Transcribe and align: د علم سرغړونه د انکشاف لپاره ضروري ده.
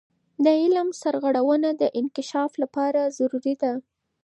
د 0.43 0.45
علم 0.61 0.89
سرغړونه 1.01 1.69
د 1.81 1.83
انکشاف 1.99 2.51
لپاره 2.63 3.01
ضروري 3.17 3.55
ده. 3.61 3.73